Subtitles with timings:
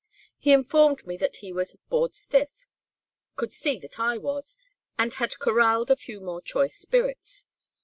[0.39, 2.65] He informed me that he was 'bored stiff,'
[3.35, 4.57] could see that I was,
[4.97, 7.45] and had 'coralled' a few more choice spirits.